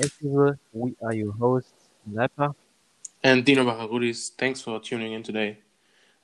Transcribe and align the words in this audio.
As 0.00 0.10
usual, 0.22 0.54
we 0.72 0.96
are 1.02 1.12
your 1.12 1.32
hosts, 1.32 1.74
Lepa. 2.10 2.54
And 3.22 3.44
Dino 3.44 3.64
Baharudis, 3.64 4.30
thanks 4.38 4.62
for 4.62 4.80
tuning 4.80 5.12
in 5.12 5.22
today. 5.22 5.58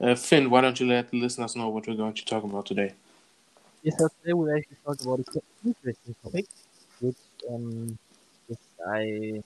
Uh, 0.01 0.15
Finn, 0.15 0.49
why 0.49 0.63
don't 0.63 0.81
you 0.81 0.87
let 0.87 1.11
the 1.11 1.21
listeners 1.21 1.55
know 1.55 1.69
what 1.69 1.87
we're 1.87 1.95
going 1.95 2.15
to 2.15 2.25
talk 2.25 2.43
about 2.43 2.65
today? 2.65 2.95
Yes, 3.83 3.99
so 3.99 4.09
today 4.09 4.33
we'll 4.33 4.57
actually 4.57 4.79
talk 4.83 4.99
about 5.03 5.21
a 5.21 5.25
quite 5.25 5.45
interesting 5.63 6.15
topic, 6.23 6.47
which 7.01 7.17
um, 7.51 7.99
which 8.47 8.65
I 8.87 9.43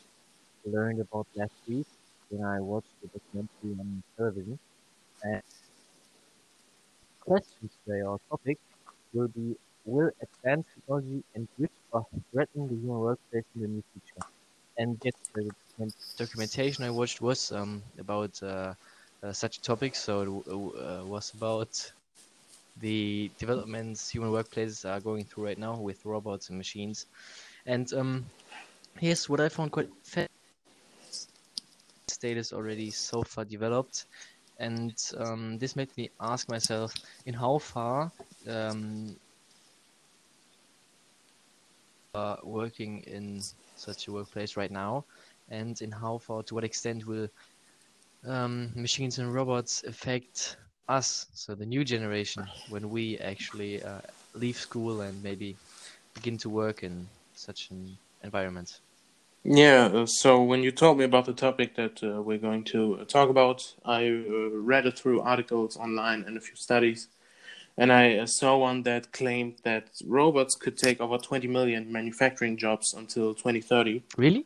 learned 0.64 1.00
about 1.00 1.26
last 1.34 1.54
week 1.66 1.86
when 2.28 2.44
I 2.44 2.60
watched 2.60 2.94
the 3.02 3.08
documentary 3.08 3.80
on 3.80 4.02
television. 4.16 4.58
And 5.24 5.42
questions 7.18 7.72
today, 7.84 8.02
our 8.02 8.18
topic 8.30 8.58
will 9.12 9.28
be 9.28 9.56
Will 9.84 10.10
advanced 10.22 10.68
technology 10.74 11.22
enrich 11.34 11.72
or 11.92 12.06
threaten 12.32 12.68
the 12.68 12.74
human 12.76 13.00
workplace 13.00 13.44
in 13.54 13.62
the 13.62 13.68
near 13.68 13.82
future? 13.92 14.24
And 14.78 14.98
the 15.00 15.52
documentation 16.16 16.84
I 16.84 16.90
watched 16.90 17.20
was 17.20 17.52
um, 17.52 17.82
about 17.98 18.42
uh, 18.42 18.74
uh, 19.22 19.32
such 19.32 19.58
a 19.58 19.62
topic. 19.62 19.94
So 19.94 20.20
it 20.22 20.28
uh, 20.52 21.04
was 21.06 21.32
about 21.34 21.70
the 22.76 23.30
developments 23.38 24.10
human 24.10 24.30
workplaces 24.30 24.88
are 24.88 25.00
going 25.00 25.24
through 25.24 25.44
right 25.46 25.58
now 25.58 25.76
with 25.80 26.04
robots 26.04 26.48
and 26.48 26.58
machines. 26.58 27.06
And 27.66 27.92
um, 27.92 28.26
here's 28.98 29.28
what 29.28 29.40
I 29.40 29.48
found 29.48 29.72
quite 29.72 29.88
fascinating. 30.04 30.88
State 32.08 32.36
is 32.38 32.52
already 32.52 32.90
so 32.90 33.22
far 33.22 33.44
developed, 33.44 34.06
and 34.58 34.94
um, 35.18 35.58
this 35.58 35.76
made 35.76 35.90
me 35.96 36.08
ask 36.20 36.48
myself 36.48 36.92
in 37.26 37.34
how 37.34 37.58
far 37.58 38.10
um, 38.48 39.16
are 42.14 42.38
working 42.42 43.00
in 43.06 43.40
such 43.76 44.08
a 44.08 44.12
workplace 44.12 44.56
right 44.56 44.70
now, 44.70 45.04
and 45.50 45.80
in 45.80 45.90
how 45.90 46.18
far, 46.18 46.42
to 46.44 46.54
what 46.54 46.64
extent 46.64 47.06
will 47.06 47.28
um, 48.26 48.70
machines 48.74 49.18
and 49.18 49.32
robots 49.32 49.84
affect 49.84 50.56
us, 50.88 51.26
so 51.34 51.54
the 51.54 51.66
new 51.66 51.84
generation, 51.84 52.44
when 52.68 52.90
we 52.90 53.16
actually 53.18 53.82
uh, 53.82 54.00
leave 54.34 54.56
school 54.56 55.02
and 55.02 55.22
maybe 55.22 55.56
begin 56.14 56.36
to 56.38 56.50
work 56.50 56.82
in 56.82 57.06
such 57.34 57.70
an 57.70 57.96
environment. 58.24 58.80
Yeah, 59.44 59.86
uh, 59.86 60.06
so 60.06 60.42
when 60.42 60.62
you 60.62 60.70
told 60.70 60.98
me 60.98 61.04
about 61.04 61.24
the 61.24 61.32
topic 61.32 61.74
that 61.76 62.02
uh, 62.02 62.20
we're 62.20 62.38
going 62.38 62.64
to 62.64 62.98
uh, 63.00 63.04
talk 63.04 63.30
about, 63.30 63.74
I 63.84 64.08
uh, 64.08 64.50
read 64.52 64.84
it 64.86 64.98
through 64.98 65.22
articles 65.22 65.76
online 65.76 66.24
and 66.26 66.36
a 66.36 66.40
few 66.40 66.56
studies, 66.56 67.08
and 67.80 67.90
I 67.92 68.26
saw 68.26 68.50
one 68.68 68.82
that 68.82 69.10
claimed 69.20 69.54
that 69.64 69.84
robots 70.06 70.54
could 70.62 70.76
take 70.76 71.00
over 71.00 71.18
20 71.18 71.48
million 71.48 71.90
manufacturing 71.90 72.56
jobs 72.58 72.86
until 72.94 73.34
2030. 73.34 74.02
Really? 74.16 74.44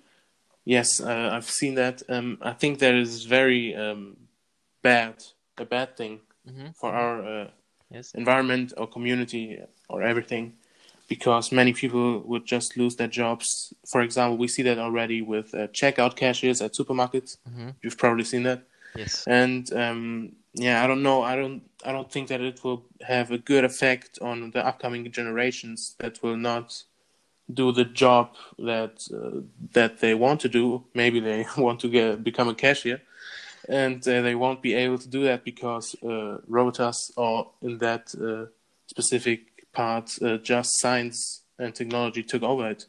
Yes, 0.64 0.88
uh, 1.00 1.30
I've 1.34 1.50
seen 1.60 1.74
that. 1.74 2.02
Um, 2.08 2.38
I 2.40 2.52
think 2.60 2.78
that 2.78 2.94
is 2.94 3.24
very 3.26 3.74
um, 3.74 4.16
bad, 4.82 5.14
a 5.58 5.64
bad 5.64 5.96
thing 5.96 6.20
Mm-hmm. 6.48 6.68
for 6.80 6.90
our 6.92 7.14
uh, 7.34 7.48
Yes. 7.90 8.12
environment 8.14 8.72
or 8.76 8.86
community 8.86 9.58
or 9.88 10.02
everything 10.02 10.52
because 11.08 11.52
many 11.52 11.72
people 11.72 12.20
would 12.30 12.44
just 12.44 12.76
lose 12.76 12.96
their 12.96 13.08
jobs. 13.22 13.46
For 13.92 14.00
example, 14.02 14.36
we 14.36 14.48
see 14.48 14.62
that 14.68 14.78
already 14.78 15.22
with 15.22 15.54
uh, 15.54 15.68
checkout 15.78 16.16
cashiers 16.16 16.60
at 16.60 16.72
supermarkets. 16.74 17.30
Mm-hmm. 17.48 17.68
You've 17.82 17.96
probably 17.98 18.24
seen 18.24 18.42
that. 18.44 18.60
Yes. 18.94 19.24
And 19.26 19.72
um, 19.72 20.32
yeah, 20.54 20.84
I 20.84 20.86
don't 20.86 21.02
know. 21.02 21.22
I 21.22 21.34
don't. 21.36 21.62
I 21.84 21.92
don't 21.92 22.10
think 22.10 22.28
that 22.28 22.40
it 22.40 22.64
will 22.64 22.84
have 23.06 23.30
a 23.30 23.38
good 23.38 23.64
effect 23.64 24.18
on 24.22 24.50
the 24.50 24.66
upcoming 24.66 25.10
generations 25.12 25.94
that 25.98 26.22
will 26.22 26.36
not 26.36 26.84
do 27.52 27.72
the 27.72 27.84
job 27.84 28.34
that 28.58 29.06
uh, 29.14 29.40
that 29.72 30.00
they 30.00 30.14
want 30.14 30.40
to 30.40 30.48
do. 30.48 30.84
Maybe 30.94 31.20
they 31.20 31.44
want 31.58 31.80
to 31.80 31.88
get 31.88 32.24
become 32.24 32.48
a 32.48 32.54
cashier, 32.54 33.02
and 33.68 34.06
uh, 34.08 34.22
they 34.22 34.34
won't 34.34 34.62
be 34.62 34.74
able 34.74 34.98
to 34.98 35.08
do 35.08 35.24
that 35.24 35.44
because 35.44 35.94
uh, 36.02 36.38
robots 36.48 37.12
or 37.16 37.50
in 37.62 37.78
that 37.78 38.14
uh, 38.20 38.50
specific 38.86 39.70
part, 39.72 40.10
uh, 40.22 40.38
just 40.38 40.80
science 40.80 41.42
and 41.58 41.74
technology 41.74 42.22
took 42.22 42.42
over 42.42 42.70
it. 42.70 42.86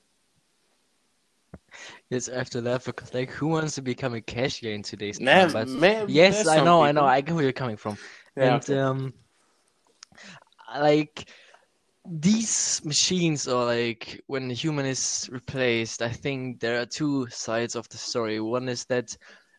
Yes, 2.10 2.28
after 2.30 2.62
that, 2.62 2.86
because 2.86 3.14
like 3.14 3.30
who 3.32 3.48
wants 3.48 3.76
to 3.76 3.82
become 3.82 4.14
a 4.14 4.22
cashier 4.22 4.74
in 4.74 4.84
today's 4.84 5.20
Nah, 5.20 5.48
time? 5.48 5.80
Man, 5.80 6.06
yes, 6.08 6.48
I 6.48 6.64
know, 6.64 6.84
I 6.84 6.92
know. 6.92 7.06
I 7.06 7.22
get 7.22 7.34
where 7.36 7.44
you're 7.44 7.54
coming 7.54 7.78
from. 7.78 7.98
Yeah, 8.38 8.56
And 8.56 8.68
okay. 8.68 8.80
um 8.80 9.14
like 10.80 11.30
these 12.06 12.82
machines 12.86 13.48
or 13.48 13.66
like 13.66 14.22
when 14.28 14.50
a 14.52 14.54
human 14.54 14.86
is 14.86 15.30
replaced, 15.32 16.02
I 16.02 16.10
think 16.10 16.60
there 16.60 16.82
are 16.82 16.86
two 16.86 17.28
sides 17.30 17.76
of 17.76 17.88
the 17.90 17.98
story. 17.98 18.40
One 18.40 18.70
is 18.70 18.86
that 18.86 19.16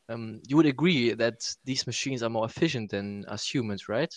um 0.09 0.41
you 0.47 0.56
would 0.56 0.66
agree 0.66 1.12
that 1.14 1.41
these 1.64 1.87
machines 1.87 2.22
are 2.22 2.31
more 2.31 2.47
efficient 2.47 2.91
than 2.91 3.25
us 3.26 3.47
humans, 3.47 3.88
right? 3.88 4.12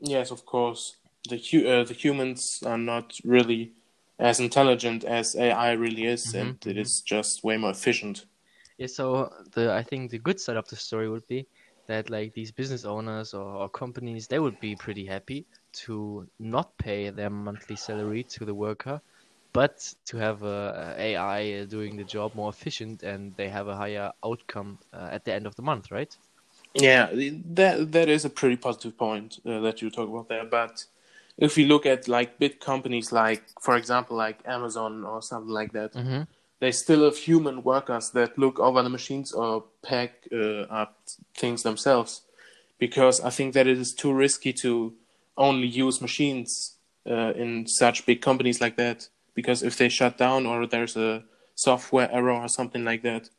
Yes, 0.00 0.30
of 0.30 0.44
course. 0.44 0.96
The 1.28 1.36
hu- 1.38 1.66
uh, 1.66 1.84
the 1.84 1.94
humans 1.94 2.62
are 2.66 2.78
not 2.78 3.18
really 3.24 3.72
as 4.18 4.40
intelligent 4.40 5.04
as 5.04 5.34
AI 5.36 5.72
really 5.72 6.04
is, 6.04 6.34
Mhm, 6.34 6.34
and 6.34 6.56
it 6.66 6.76
mhm. 6.76 6.92
just 7.04 7.42
way 7.44 7.56
more 7.56 7.70
efficient. 7.70 8.26
Yeah, 8.78 8.86
so 8.86 9.30
the 9.52 9.72
I 9.72 9.82
think 9.82 10.10
the 10.10 10.18
good 10.18 10.40
side 10.40 10.56
of 10.56 10.68
the 10.68 10.76
story 10.76 11.08
would 11.08 11.26
be 11.26 11.46
that 11.90 12.10
like 12.10 12.34
these 12.34 12.52
business 12.52 12.84
owners 12.86 13.34
or, 13.34 13.44
or 13.44 13.68
companies 13.70 14.28
they 14.28 14.38
would 14.40 14.58
be 14.60 14.76
pretty 14.76 15.06
happy 15.06 15.46
to 15.72 16.28
not 16.40 16.76
pay 16.78 17.10
their 17.10 17.30
monthly 17.30 17.76
salary 17.76 18.24
to 18.24 18.44
the 18.46 18.54
worker, 18.54 19.00
but 19.52 19.78
to 20.06 20.18
have 20.18 20.42
a, 20.44 20.96
a 20.98 21.14
AI 21.16 21.64
doing 21.66 21.96
the 21.96 22.04
job 22.04 22.34
more 22.34 22.50
efficient 22.50 23.02
and 23.02 23.36
they 23.36 23.48
have 23.48 23.68
a 23.68 23.76
higher 23.76 24.12
outcome 24.24 24.78
uh, 24.94 25.08
at 25.12 25.24
the 25.24 25.34
end 25.34 25.46
of 25.46 25.56
the 25.56 25.62
month, 25.62 25.90
right? 25.92 26.16
Yeah, 26.74 27.10
that 27.56 27.92
that 27.92 28.08
is 28.08 28.24
a 28.24 28.30
pretty 28.30 28.56
positive 28.56 28.96
point 28.96 29.40
uh, 29.46 29.60
that 29.60 29.82
you 29.82 29.90
talk 29.90 30.08
about 30.08 30.28
there. 30.28 30.44
But 30.44 30.84
if 31.38 31.56
we 31.56 31.66
look 31.66 31.86
at 31.86 32.08
like 32.08 32.38
big 32.38 32.60
companies, 32.60 33.12
like 33.12 33.44
for 33.60 33.76
example, 33.76 34.16
like 34.16 34.40
Amazon 34.46 35.04
or 35.04 35.22
something 35.22 35.52
like 35.52 35.72
that, 35.72 35.96
Mm-hmm. 35.96 36.22
They 36.60 36.72
still 36.72 37.04
have 37.04 37.16
human 37.16 37.62
workers 37.62 38.10
that 38.10 38.38
look 38.38 38.58
over 38.58 38.82
the 38.82 38.88
machines 38.88 39.32
or 39.32 39.64
pack 39.82 40.28
uh, 40.32 40.62
up 40.70 40.98
things 41.36 41.62
themselves, 41.62 42.22
because 42.78 43.20
I 43.20 43.30
think 43.30 43.54
that 43.54 43.66
it 43.66 43.78
is 43.78 43.92
too 43.92 44.12
risky 44.12 44.52
to 44.54 44.94
only 45.36 45.66
use 45.66 46.00
machines 46.00 46.76
uh, 47.06 47.32
in 47.34 47.66
such 47.66 48.06
big 48.06 48.20
companies 48.20 48.60
like 48.60 48.76
that. 48.76 49.08
Because 49.34 49.62
if 49.62 49.78
they 49.78 49.88
shut 49.88 50.18
down 50.18 50.44
or 50.46 50.66
there's 50.66 50.96
a 50.96 51.24
software 51.54 52.10
error 52.12 52.32
or 52.32 52.48
something 52.48 52.84
like 52.84 53.02
that, 53.02 53.30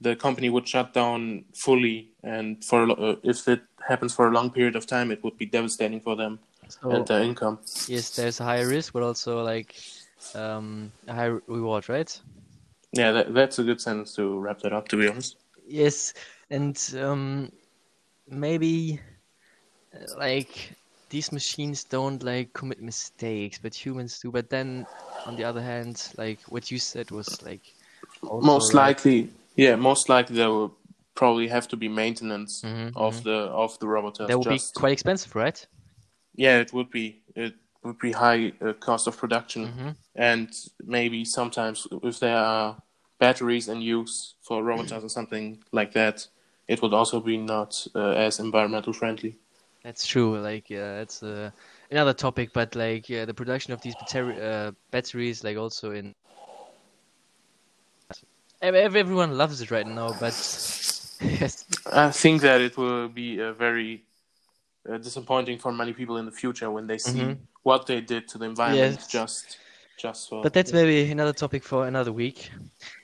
the 0.00 0.16
company 0.16 0.48
would 0.48 0.66
shut 0.66 0.94
down 0.94 1.44
fully, 1.54 2.08
and 2.22 2.64
for 2.64 2.90
uh, 2.90 3.16
if 3.22 3.46
it 3.48 3.62
happens 3.86 4.14
for 4.14 4.28
a 4.28 4.30
long 4.30 4.50
period 4.50 4.76
of 4.76 4.86
time, 4.86 5.10
it 5.10 5.22
would 5.22 5.36
be 5.36 5.46
devastating 5.46 6.00
for 6.00 6.16
them 6.16 6.38
So 6.68 6.90
and 6.90 7.06
their 7.06 7.22
income. 7.22 7.58
yes, 7.86 8.16
there's 8.16 8.40
a 8.40 8.44
higher 8.44 8.66
risk, 8.66 8.92
but 8.92 9.02
also 9.02 9.42
like 9.42 9.74
um, 10.34 10.90
a 11.06 11.14
high 11.14 11.26
reward, 11.46 11.88
right? 11.88 12.20
Yeah, 12.92 13.12
that, 13.12 13.34
that's 13.34 13.58
a 13.58 13.64
good 13.64 13.80
sentence 13.80 14.14
to 14.16 14.38
wrap 14.38 14.60
that 14.60 14.72
up. 14.72 14.88
To 14.88 14.96
be 14.96 15.08
honest. 15.08 15.36
Yes, 15.66 16.12
and 16.50 16.76
um, 16.98 17.52
maybe 18.28 19.00
uh, 19.94 20.18
like 20.18 20.74
these 21.08 21.30
machines 21.32 21.84
don't 21.84 22.22
like 22.22 22.52
commit 22.52 22.82
mistakes, 22.82 23.58
but 23.62 23.74
humans 23.74 24.18
do. 24.20 24.30
But 24.30 24.50
then, 24.50 24.86
on 25.26 25.36
the 25.36 25.44
other 25.44 25.62
hand, 25.62 26.12
like 26.18 26.40
what 26.48 26.70
you 26.70 26.78
said 26.78 27.10
was 27.10 27.40
like 27.42 27.62
most 28.22 28.74
like 28.74 28.96
likely 28.96 29.30
yeah 29.56 29.76
most 29.76 30.08
likely 30.08 30.36
there 30.36 30.50
will 30.50 30.74
probably 31.14 31.48
have 31.48 31.68
to 31.68 31.76
be 31.76 31.88
maintenance 31.88 32.62
Mhm, 32.64 32.96
of 32.96 33.22
the 33.24 33.34
of 33.34 33.78
the 33.78 33.86
robot. 33.86 34.18
that 34.18 34.38
would 34.38 34.48
be 34.48 34.60
quite 34.74 34.92
expensive, 34.92 35.34
right? 35.34 35.66
yeah 36.34 36.58
it 36.58 36.72
would 36.72 36.90
be 36.90 37.22
it 37.34 37.54
would 37.82 37.98
be 37.98 38.12
high 38.12 38.52
uh, 38.60 38.72
cost 38.74 39.06
of 39.06 39.16
production 39.16 39.68
Mhm. 39.68 39.96
and 40.14 40.48
maybe 40.84 41.24
sometimes 41.24 41.86
if 42.02 42.20
there 42.20 42.36
are 42.36 42.82
batteries 43.18 43.68
in 43.68 43.80
use 43.80 44.34
for 44.42 44.62
robots 44.64 44.92
or 44.92 45.08
something 45.08 45.62
like 45.72 45.92
that 45.92 46.26
it 46.68 46.80
would 46.82 46.94
also 46.94 47.20
be 47.20 47.36
not 47.36 47.86
uh, 47.94 48.10
as 48.10 48.38
environmental 48.40 48.92
friendly 48.92 49.36
That's 49.82 50.06
true. 50.06 50.38
Like 50.38 50.68
yeah, 50.70 51.00
it's 51.00 51.22
uh, 51.22 51.50
another 51.90 52.12
topic, 52.12 52.52
but 52.52 52.74
like 52.74 53.08
yeah, 53.08 53.24
the 53.24 53.34
production 53.34 53.72
of 53.72 53.80
these 53.80 53.96
battery 53.96 54.40
uh, 54.40 54.72
batteries, 54.90 55.42
like 55.42 55.56
also 55.56 55.92
in 55.92 56.12
ev- 58.62 58.74
ev- 58.74 58.96
everyone 58.96 59.36
loves 59.36 59.60
it 59.60 59.70
right 59.70 59.86
now, 59.86 60.12
but 60.12 60.32
yes, 61.20 61.64
i 61.92 62.10
think 62.10 62.42
that 62.42 62.60
it 62.60 62.76
will 62.76 63.08
be 63.08 63.40
uh, 63.40 63.52
very 63.52 64.04
uh, 64.88 64.98
disappointing 64.98 65.58
for 65.58 65.72
many 65.72 65.92
people 65.92 66.16
in 66.16 66.26
the 66.26 66.32
future 66.32 66.70
when 66.70 66.86
they 66.86 66.98
see 66.98 67.20
Mhm. 67.22 67.38
what 67.62 67.86
they 67.86 68.00
did 68.00 68.28
to 68.28 68.38
the 68.38 68.44
environment 68.46 68.98
Yes. 68.98 69.08
just 69.08 69.58
just 69.96 70.28
for 70.28 70.42
But 70.42 70.52
that's 70.54 70.72
maybe 70.72 71.10
another 71.10 71.32
topic 71.32 71.62
for 71.62 71.86
another 71.86 72.12
week. 72.12 72.50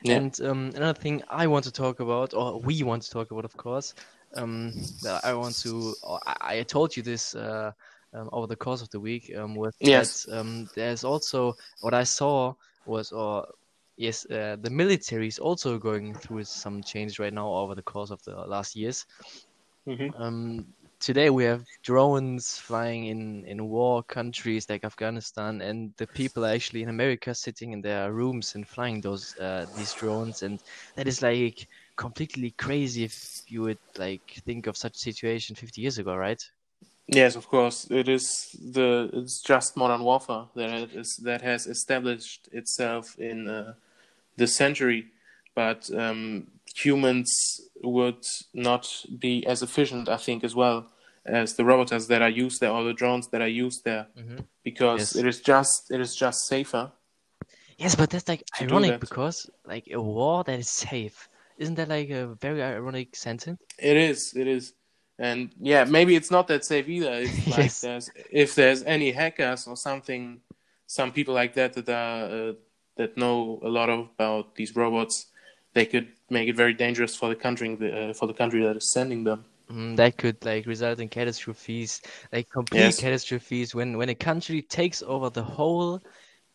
Yeah. 0.02 0.16
And 0.16 0.40
um, 0.40 0.72
another 0.74 0.98
thing 0.98 1.22
I 1.28 1.46
want 1.46 1.64
to 1.66 1.72
talk 1.72 2.00
about, 2.00 2.32
or 2.32 2.60
we 2.60 2.82
want 2.82 3.02
to 3.02 3.10
talk 3.10 3.30
about, 3.30 3.44
of 3.44 3.56
course, 3.56 3.94
um, 4.34 4.72
that 5.02 5.22
I 5.24 5.34
want 5.34 5.56
to. 5.58 5.94
I, 6.26 6.58
I 6.58 6.62
told 6.62 6.96
you 6.96 7.02
this 7.02 7.34
uh, 7.34 7.72
um, 8.14 8.30
over 8.32 8.46
the 8.46 8.56
course 8.56 8.80
of 8.80 8.88
the 8.90 9.00
week 9.00 9.30
um, 9.36 9.54
was 9.54 9.74
Yes. 9.80 10.26
that 10.26 10.38
um, 10.38 10.68
there's 10.74 11.04
also 11.04 11.54
what 11.80 11.92
I 11.94 12.04
saw 12.04 12.54
was 12.86 13.12
or 13.12 13.46
yes 13.98 14.26
uh, 14.30 14.56
the 14.62 14.70
military 14.70 15.26
is 15.26 15.38
also 15.38 15.78
going 15.78 16.14
through 16.14 16.44
some 16.44 16.82
change 16.82 17.18
right 17.18 17.32
now 17.32 17.48
over 17.48 17.74
the 17.74 17.82
course 17.82 18.10
of 18.10 18.22
the 18.24 18.34
last 18.34 18.76
years. 18.76 19.04
hmm 19.86 20.08
Um, 20.16 20.66
today 21.00 21.30
we 21.30 21.44
have 21.44 21.64
drones 21.82 22.58
flying 22.58 23.06
in 23.06 23.44
in 23.46 23.68
war 23.68 24.02
countries 24.02 24.68
like 24.68 24.84
Afghanistan, 24.84 25.60
and 25.60 25.92
the 25.96 26.06
people 26.08 26.44
are 26.44 26.52
actually 26.54 26.82
in 26.82 26.88
America 26.88 27.34
sitting 27.34 27.72
in 27.72 27.80
their 27.82 28.12
rooms 28.12 28.54
and 28.54 28.66
flying 28.68 29.00
those 29.00 29.34
uh, 29.38 29.66
these 29.74 29.92
drones, 29.92 30.42
and 30.42 30.60
that 30.96 31.08
is 31.08 31.22
like 31.22 31.68
completely 31.96 32.50
crazy 32.52 33.04
if 33.04 33.42
you 33.48 33.62
would 33.62 33.78
like 33.96 34.42
think 34.44 34.66
of 34.66 34.76
such 34.76 34.96
situation 34.96 35.56
50 35.56 35.80
years 35.80 35.98
ago, 35.98 36.14
right? 36.16 36.42
Yes, 37.08 37.36
of 37.36 37.46
course. 37.48 37.86
It 37.90 38.08
is 38.08 38.56
the 38.72 39.10
it's 39.12 39.40
just 39.40 39.76
modern 39.76 40.02
warfare 40.02 40.46
that 40.56 40.90
is 40.92 41.16
that 41.18 41.42
has 41.42 41.66
established 41.66 42.48
itself 42.52 43.16
in 43.18 43.48
uh, 43.48 43.74
this 44.36 44.56
century, 44.56 45.06
but 45.54 45.88
um, 45.94 46.48
humans 46.84 47.60
would 47.82 48.24
not 48.52 49.04
be 49.18 49.46
as 49.46 49.62
efficient, 49.62 50.08
I 50.08 50.16
think, 50.16 50.44
as 50.44 50.54
well 50.54 50.86
as 51.24 51.54
the 51.54 51.64
robots 51.64 52.06
that 52.06 52.22
are 52.22 52.28
used 52.28 52.60
there 52.60 52.70
or 52.70 52.84
the 52.84 52.92
drones 52.92 53.28
that 53.28 53.40
are 53.40 53.48
used 53.48 53.84
there, 53.84 54.06
Mhm. 54.16 54.44
because 54.62 55.00
Yes. 55.00 55.16
it 55.16 55.26
is 55.26 55.40
just 55.40 55.90
it 55.90 56.00
is 56.00 56.14
just 56.14 56.46
safer. 56.46 56.92
Yes, 57.78 57.94
but 57.94 58.10
that's 58.10 58.28
like 58.28 58.44
ironic 58.60 58.92
that. 58.92 59.00
because 59.00 59.50
like 59.64 59.88
a 59.92 60.00
war 60.00 60.44
that 60.44 60.58
is 60.58 60.68
safe. 60.68 61.28
Isn't 61.58 61.74
that 61.76 61.88
like 61.88 62.10
a 62.10 62.34
very 62.40 62.62
ironic 62.62 63.16
sentence? 63.16 63.60
It 63.78 63.96
is, 63.96 64.34
it 64.36 64.46
is, 64.46 64.74
and 65.18 65.50
yeah, 65.60 65.84
maybe 65.84 66.14
it's 66.16 66.30
not 66.30 66.46
that 66.48 66.64
safe 66.64 66.88
either. 66.88 67.12
If 67.26 67.46
like 67.48 67.58
Yes. 67.64 67.80
there's 67.80 68.10
if 68.30 68.54
there's 68.54 68.82
any 68.84 69.12
hackers 69.12 69.66
or 69.66 69.76
something, 69.76 70.40
some 70.86 71.12
people 71.12 71.34
like 71.34 71.54
that 71.54 71.72
that 71.74 71.88
are 71.88 72.50
uh, 72.50 72.52
that 72.96 73.16
know 73.16 73.60
a 73.62 73.68
lot 73.68 73.90
of, 73.90 74.08
about 74.14 74.54
these 74.54 74.74
robots, 74.76 75.26
they 75.76 75.86
could 75.86 76.08
make 76.30 76.48
it 76.48 76.56
very 76.56 76.74
dangerous 76.74 77.14
for 77.16 77.28
the 77.28 77.36
country 77.36 77.68
uh, 77.74 78.14
for 78.14 78.26
the 78.26 78.34
country 78.34 78.62
that 78.64 78.76
is 78.76 78.92
sending 78.92 79.24
them. 79.24 79.44
Mm, 79.70 79.96
that 79.96 80.16
could 80.18 80.44
like 80.44 80.66
result 80.66 81.00
in 81.00 81.08
catastrophes, 81.08 82.00
like 82.32 82.48
complete 82.50 82.96
Yes. 82.96 82.98
catastrophes 82.98 83.74
when 83.74 83.96
when 83.98 84.08
a 84.10 84.14
country 84.14 84.62
takes 84.62 85.02
over 85.02 85.30
the 85.30 85.42
whole 85.42 86.00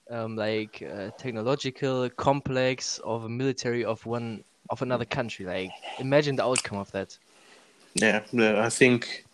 um 0.09 0.35
like 0.35 0.81
uh, 0.83 1.11
technological 1.17 2.09
complex 2.11 2.99
of 3.03 3.25
a 3.25 3.29
military 3.29 3.85
of 3.85 4.05
one 4.05 4.43
of 4.69 4.81
another 4.81 5.05
country. 5.05 5.45
Like 5.45 5.75
imagine 5.97 6.35
the 6.35 6.43
outcome 6.45 6.79
of 6.79 6.91
that. 6.91 7.17
Yeah, 7.95 8.23
I 8.33 8.69
think 8.69 9.25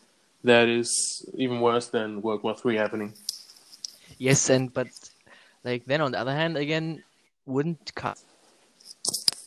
that 0.44 0.68
is 0.70 1.26
even 1.36 1.62
worse 1.62 1.88
than 1.88 2.22
World 2.22 2.44
War 2.44 2.56
Three 2.56 2.76
happening. 2.76 3.14
Yes, 4.18 4.50
and 4.50 4.74
but 4.74 4.88
like 5.64 5.86
then 5.86 6.02
on 6.02 6.12
the 6.12 6.20
other 6.20 6.34
hand 6.34 6.58
again, 6.58 7.04
wouldn't 7.46 7.94
cut 7.96 8.18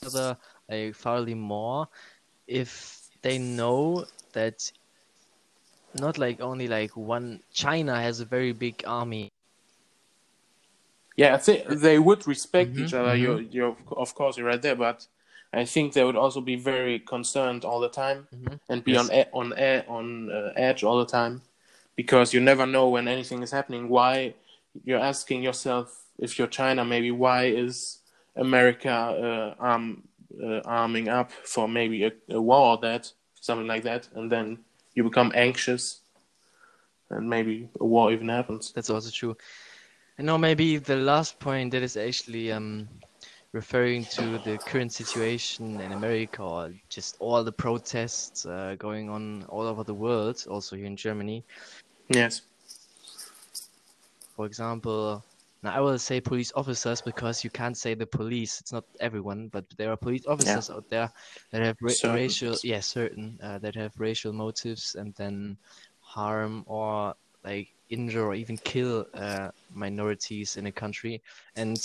other 0.07 0.37
like 0.69 0.95
fairly 0.95 1.35
more 1.35 1.87
if 2.47 3.09
they 3.23 3.39
know 3.39 4.05
that 4.33 4.73
not 5.95 6.19
like 6.19 6.41
only 6.41 6.69
like 6.69 6.97
one 6.97 7.41
China 7.53 8.01
has 8.01 8.21
a 8.21 8.25
very 8.25 8.53
big 8.53 8.83
army. 8.87 9.29
Yeah, 11.17 11.35
I 11.35 11.39
think 11.39 11.67
they 11.69 11.99
would 11.99 12.27
respect 12.27 12.77
Mhm, 12.77 12.81
each 12.87 12.95
other. 12.95 13.15
mhm. 13.15 13.21
You're, 13.21 13.41
you're 13.43 13.77
of 13.97 14.15
course 14.15 14.39
you're 14.39 14.47
right 14.47 14.63
there, 14.63 14.77
but 14.77 15.07
I 15.53 15.65
think 15.65 15.93
they 15.93 16.05
would 16.05 16.17
also 16.17 16.41
be 16.41 16.57
very 16.57 16.99
concerned 17.01 17.65
all 17.65 17.81
the 17.81 17.89
time 17.91 18.29
Mhm. 18.35 18.61
and 18.69 18.85
be 18.85 18.93
Yes. 18.93 19.11
on 19.11 19.53
on 19.53 19.59
e- 19.59 19.85
on 19.89 20.31
uh, 20.31 20.53
edge 20.57 20.83
all 20.85 20.99
the 20.99 21.07
time 21.11 21.43
because 21.97 22.33
you 22.33 22.41
never 22.41 22.67
know 22.67 22.89
when 22.89 23.09
anything 23.09 23.43
is 23.43 23.51
happening. 23.51 23.89
Why 23.89 24.35
you're 24.85 25.01
asking 25.01 25.43
yourself 25.43 26.07
if 26.19 26.39
you're 26.39 26.49
China, 26.49 26.85
maybe 26.85 27.11
why 27.11 27.47
is 27.47 28.00
America 28.41 28.91
uh, 28.91 29.55
arm, 29.63 30.03
uh, 30.43 30.61
arming 30.65 31.09
up 31.09 31.31
for 31.31 31.69
maybe 31.69 32.05
a, 32.05 32.13
a 32.31 32.41
war 32.41 32.73
or 32.73 32.79
that 32.79 33.13
something 33.41 33.67
like 33.67 33.85
that, 33.85 34.09
and 34.15 34.31
then 34.31 34.59
you 34.95 35.05
become 35.05 35.33
anxious, 35.35 36.01
and 37.11 37.29
maybe 37.29 37.69
a 37.81 37.85
war 37.85 38.13
even 38.13 38.29
happens. 38.29 38.73
That's 38.73 38.91
also 38.91 39.11
true. 39.11 39.37
And 40.19 40.27
now 40.27 40.37
maybe 40.37 40.79
the 40.79 40.97
last 40.97 41.39
point 41.39 41.71
that 41.73 41.83
is 41.83 41.97
actually 41.97 42.53
um 42.53 42.89
referring 43.53 44.05
to 44.05 44.39
the 44.45 44.59
current 44.59 44.93
situation 44.93 45.81
in 45.81 45.93
America 45.93 46.43
or 46.43 46.73
just 46.89 47.17
all 47.19 47.43
the 47.43 47.53
protests 47.53 48.47
uh, 48.47 48.77
going 48.79 49.11
on 49.11 49.45
all 49.49 49.67
over 49.67 49.83
the 49.83 49.95
world, 49.95 50.47
also 50.49 50.77
here 50.77 50.87
in 50.87 50.97
Germany. 50.97 51.43
Yes. 52.09 52.43
For 54.37 54.47
example, 54.47 55.25
now 55.63 55.73
I 55.75 55.81
will 55.81 55.99
say 55.99 56.21
police 56.21 56.53
officers 56.57 57.03
because 57.03 57.45
you 57.45 57.51
can't 57.51 57.77
say 57.77 57.95
the 57.95 58.07
police. 58.07 58.61
It's 58.61 58.73
not 58.73 58.85
everyone, 59.01 59.49
but 59.49 59.65
there 59.77 59.91
are 59.93 59.97
police 59.97 60.27
officers 60.27 60.71
out 60.71 60.89
there 60.89 61.11
that 61.53 61.63
have 61.63 61.77
ra- 61.83 61.95
Certain. 62.01 62.05
racial, 62.05 62.59
yeah, 62.63 62.81
certain 62.81 63.39
uh, 63.43 63.59
that 63.61 63.75
have 63.75 63.93
racial 63.99 64.33
motives 64.33 64.95
and 64.95 65.15
then 65.17 65.59
harm 66.01 66.65
or 66.67 67.15
like 67.45 67.69
injure 67.89 68.27
or 68.27 68.35
even 68.35 68.59
kill 68.59 69.07
uh, 69.15 69.51
minorities 69.69 70.57
in 70.57 70.67
a 70.67 70.73
country. 70.73 71.23
And 71.57 71.85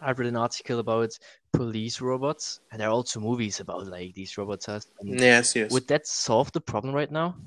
I've 0.00 0.18
read 0.18 0.28
an 0.28 0.36
article 0.36 0.78
about 0.80 1.18
police 1.52 2.00
robots, 2.00 2.60
and 2.72 2.80
there 2.80 2.88
are 2.88 2.92
also 2.92 3.20
movies 3.20 3.60
about 3.60 3.86
like 3.86 4.14
these 4.14 4.36
robots. 4.38 4.68
And 4.68 4.84
Yes. 5.02 5.54
Yes. 5.56 5.70
would 5.70 5.88
that 5.88 6.06
solve 6.06 6.52
the 6.52 6.60
problem 6.60 6.94
right 6.94 7.10
now? 7.10 7.38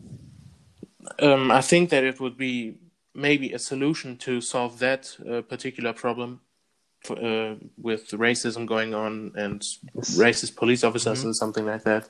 Um, 1.20 1.52
I 1.52 1.62
think 1.62 1.90
that 1.90 2.04
it 2.04 2.20
would 2.20 2.38
be 2.38 2.78
maybe 3.14 3.54
a 3.54 3.60
solution 3.60 4.18
to 4.18 4.42
solve 4.42 4.80
that 4.80 5.16
uh, 5.30 5.42
particular 5.42 5.94
problem 5.94 6.42
uh, 7.10 7.56
with 7.78 8.10
racism 8.12 8.66
going 8.66 8.94
on 8.94 9.32
and 9.36 9.62
Yes. 9.96 10.18
racist 10.18 10.56
police 10.56 10.84
officers 10.84 11.20
Mhm. 11.20 11.26
and 11.26 11.36
something 11.36 11.66
like 11.66 11.84
that. 11.84 12.10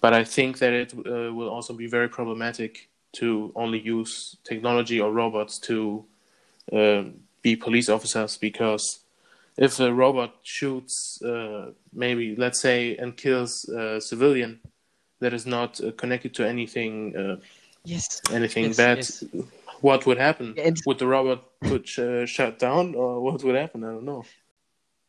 But 0.00 0.12
I 0.12 0.24
think 0.24 0.58
that 0.58 0.72
it 0.72 0.94
uh, 0.94 1.32
will 1.32 1.48
also 1.48 1.74
be 1.74 1.86
very 1.86 2.08
problematic 2.08 2.88
to 3.14 3.52
only 3.54 3.78
use 3.80 4.36
technology 4.44 5.00
or 5.00 5.12
robots 5.12 5.58
to 5.60 6.04
uh, 6.72 7.04
be 7.42 7.56
police 7.56 7.88
officers 7.88 8.36
because 8.38 9.00
if 9.56 9.78
a 9.78 9.92
robot 9.92 10.34
shoots, 10.42 11.22
uh, 11.22 11.70
maybe 11.92 12.34
let's 12.36 12.60
say, 12.60 12.96
and 12.96 13.16
kills 13.16 13.68
a 13.68 14.00
civilian 14.00 14.60
that 15.20 15.32
is 15.32 15.46
not 15.46 15.80
uh, 15.80 15.92
connected 15.92 16.34
to 16.34 16.46
anything 16.46 17.16
uh, 17.16 17.36
Yes. 17.84 18.20
anything 18.32 18.64
Yes, 18.64 18.76
bad, 18.76 18.96
yes. 18.98 19.24
What 19.88 20.06
would 20.06 20.18
happen? 20.28 20.54
And 20.66 20.74
Would 20.86 20.98
the 20.98 21.06
robot 21.06 21.40
put 21.70 21.84
uh, 21.98 22.24
shut 22.26 22.58
down, 22.58 22.94
or 22.94 23.20
what 23.20 23.44
would 23.44 23.54
happen? 23.64 23.84
I 23.84 23.88
don't 23.94 24.04
know. 24.12 24.22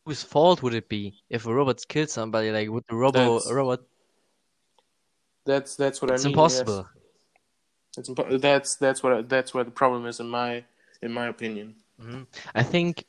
whose 0.04 0.22
fault 0.22 0.58
would 0.62 0.74
it 0.74 0.88
be 0.88 1.02
if 1.36 1.46
a 1.46 1.52
robot 1.58 1.78
killed 1.92 2.10
somebody? 2.10 2.48
Like, 2.52 2.68
would 2.74 2.84
the 2.88 2.94
robo 3.04 3.18
That's- 3.18 3.52
robot? 3.58 3.80
That's 5.44 5.76
that's 5.76 6.02
what 6.02 6.10
It's 6.10 6.24
I 6.24 6.28
mean. 6.28 6.34
impossible. 6.34 6.82
Yes. 6.86 7.98
It's 7.98 8.08
impo- 8.10 8.40
that's 8.40 8.70
that's 8.76 9.02
what 9.02 9.12
I, 9.12 9.22
that's 9.22 9.54
where 9.54 9.64
the 9.64 9.70
problem 9.82 10.06
is 10.06 10.20
in 10.20 10.28
my 10.28 10.64
in 11.02 11.10
my 11.12 11.26
opinion. 11.34 11.74
Mhm. 12.02 12.26
I 12.54 12.62
think 12.62 13.04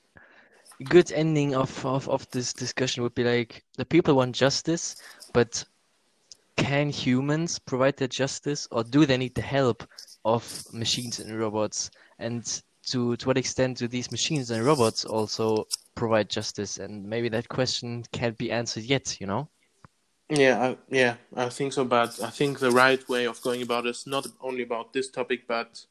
a 0.80 0.84
good 0.84 1.12
ending 1.12 1.56
of, 1.56 1.86
of, 1.86 2.08
of 2.08 2.30
this 2.32 2.54
discussion 2.54 3.04
would 3.04 3.16
be 3.16 3.24
like 3.24 3.64
the 3.78 3.86
people 3.86 4.14
want 4.16 4.36
justice, 4.36 4.96
but 5.34 5.66
can 6.56 6.90
humans 6.90 7.60
provide 7.60 7.98
that 7.98 8.12
justice, 8.12 8.68
or 8.72 8.84
do 8.84 9.06
they 9.06 9.18
need 9.18 9.36
the 9.36 9.42
help 9.58 9.84
of 10.26 10.64
machines 10.74 11.20
and 11.20 11.38
robots? 11.38 11.92
And 12.20 12.44
to 12.88 13.16
to 13.18 13.28
what 13.28 13.38
extent 13.38 13.78
do 13.78 13.88
these 13.88 14.12
machines 14.12 14.52
and 14.52 14.66
robots 14.66 15.06
also 15.06 15.66
provide 15.96 16.30
justice? 16.30 16.78
And 16.78 17.06
maybe 17.06 17.30
that 17.30 17.50
question 17.50 18.04
can't 18.12 18.38
be 18.38 18.52
answered 18.52 18.84
yet. 18.84 19.20
You 19.20 19.28
know? 19.28 19.50
Yeah, 20.30 20.62
I, 20.62 20.78
yeah, 20.90 21.16
I 21.36 21.50
think 21.50 21.74
so. 21.74 21.86
But 21.86 22.22
I 22.22 22.30
think 22.30 22.60
the 22.60 22.72
right 22.72 23.08
way 23.08 23.26
of 23.26 23.42
going 23.42 23.62
about 23.62 23.86
it 23.86 23.90
is 23.90 24.08
not 24.08 24.28
only 24.42 24.64
about 24.64 24.94
this 24.94 25.10
topic, 25.10 25.48
but 25.48 25.86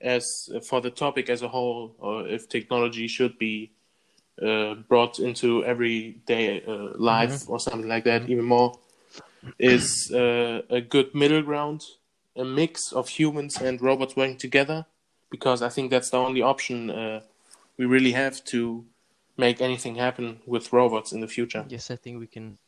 as 0.00 0.48
for 0.68 0.80
the 0.80 0.90
topic 0.90 1.28
as 1.28 1.42
a 1.42 1.48
whole, 1.48 1.94
or 1.98 2.28
if 2.28 2.48
technology 2.48 3.08
should 3.08 3.38
be 3.38 3.72
uh, 4.42 4.74
brought 4.88 5.18
into 5.18 5.64
everyday 5.64 6.62
uh, 6.64 6.90
life 6.96 7.48
or 7.48 7.58
something 7.58 7.88
like 7.88 8.04
that, 8.04 8.28
even 8.28 8.44
more, 8.44 8.78
is 9.58 10.12
uh, 10.12 10.62
a 10.70 10.80
good 10.80 11.14
middle 11.14 11.42
ground, 11.42 11.84
a 12.38 12.44
mix 12.44 12.92
of 12.92 13.08
humans 13.08 13.60
and 13.60 13.82
robots 13.82 14.16
working 14.16 14.38
together, 14.38 14.86
because 15.30 15.60
I 15.60 15.68
think 15.68 15.90
that's 15.90 16.10
the 16.10 16.18
only 16.18 16.40
option 16.40 16.90
uh, 16.90 17.20
we 17.76 17.84
really 17.84 18.12
have 18.12 18.44
to 18.46 18.84
make 19.36 19.60
anything 19.60 19.96
happen 19.96 20.40
with 20.46 20.72
robots 20.72 21.12
in 21.12 21.20
the 21.20 21.28
future. 21.28 21.64
Yes, 21.68 21.90
I 21.90 21.96
think 21.96 22.18
we 22.18 22.26
can 22.26 22.58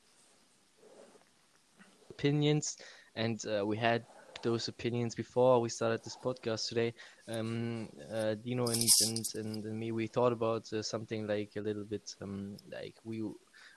opinions, 2.10 2.76
and 3.14 3.42
uh, 3.46 3.64
we 3.64 3.76
had 3.76 4.04
those 4.42 4.68
opinions 4.68 5.14
before 5.14 5.60
we 5.60 5.68
started 5.68 6.02
this 6.02 6.16
podcast 6.16 6.68
today. 6.68 6.94
Um, 7.28 7.88
uh, 8.12 8.34
Dino 8.34 8.66
and, 8.66 8.86
and, 9.06 9.26
and, 9.34 9.78
me, 9.78 9.92
we 9.92 10.06
thought 10.06 10.32
about 10.32 10.72
uh, 10.72 10.82
something 10.82 11.26
like 11.26 11.52
a 11.56 11.60
little 11.60 11.84
bit 11.84 12.14
um, 12.22 12.56
like 12.70 12.94
we. 13.04 13.22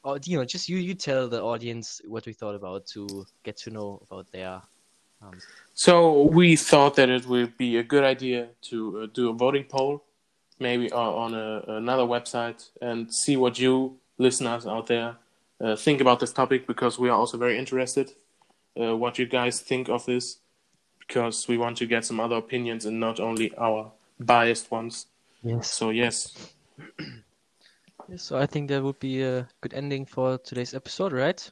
Oh, 0.06 0.18
Dino, 0.18 0.44
just 0.46 0.70
you 0.70 0.78
you 0.78 0.96
tell 0.96 1.28
the 1.28 1.42
audience 1.42 2.02
what 2.06 2.26
we 2.26 2.34
thought 2.34 2.56
about 2.56 2.86
to 2.88 3.26
get 3.44 3.58
to 3.58 3.70
know 3.72 4.02
about 4.10 4.32
their 4.32 4.62
Hans. 5.24 5.46
So 5.74 6.24
we 6.24 6.56
thought 6.56 6.96
that 6.96 7.10
it 7.10 7.26
would 7.26 7.58
be 7.58 7.78
a 7.78 7.84
good 7.84 8.04
idea 8.04 8.50
to 8.70 9.02
uh, 9.02 9.08
do 9.14 9.30
a 9.30 9.34
voting 9.34 9.64
poll, 9.64 10.04
maybe 10.60 10.92
uh, 10.92 10.98
on 10.98 11.34
a, 11.34 11.64
another 11.68 12.04
website, 12.04 12.70
and 12.82 13.14
see 13.14 13.38
what 13.38 13.58
you 13.58 13.98
listeners 14.18 14.68
out 14.68 14.88
there 14.88 15.16
uh, 15.64 15.76
think 15.76 16.02
about 16.02 16.20
this 16.20 16.34
topic 16.34 16.68
because 16.68 17.00
we 17.00 17.10
are 17.10 17.18
also 17.18 17.38
very 17.38 17.58
interested. 17.58 18.12
Uh, 18.80 18.96
what 18.98 19.18
you 19.18 19.26
guys 19.26 19.60
think 19.62 19.88
of 19.88 20.06
this, 20.06 20.40
because 21.00 21.48
we 21.48 21.58
want 21.58 21.78
to 21.78 21.86
get 21.86 22.04
some 22.04 22.20
other 22.20 22.36
opinions 22.36 22.86
and 22.86 23.00
not 23.00 23.20
only 23.20 23.54
our 23.58 23.92
biased 24.20 24.70
ones. 24.72 25.08
Yes. 25.44 25.72
So 25.72 25.90
yes, 25.90 26.54
Yes, 28.10 28.24
so 28.24 28.38
I 28.38 28.46
think 28.46 28.68
that 28.70 28.84
would 28.84 29.00
be 29.00 29.24
a 29.24 29.48
good 29.62 29.74
ending 29.74 30.06
for 30.06 30.38
today's 30.38 30.74
episode, 30.74 31.14
right? 31.14 31.50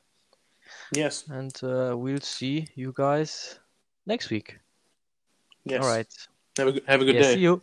yes, 0.94 1.24
And 1.30 1.58
uh, 1.64 1.96
we'll 1.96 2.20
see 2.20 2.68
you 2.76 2.94
guys 2.96 3.60
next 4.06 4.30
week. 4.30 4.60
yes. 5.66 5.84
All 5.84 5.90
right. 5.90 6.08
Have 6.58 6.68
a, 6.68 6.72
good- 6.74 6.84
have 6.88 7.02
a 7.02 7.06
good 7.06 7.16
Yeah, 7.16 7.22
day. 7.22 7.34
see 7.36 7.42
you. 7.42 7.62